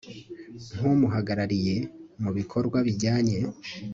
[0.77, 1.75] nk umuhagarariye
[2.21, 3.37] mu bikorwa bijyanye